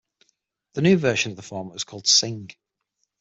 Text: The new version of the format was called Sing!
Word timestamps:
The 0.73 0.81
new 0.81 0.97
version 0.97 1.29
of 1.31 1.35
the 1.35 1.43
format 1.43 1.73
was 1.73 1.83
called 1.83 2.07
Sing! 2.07 2.49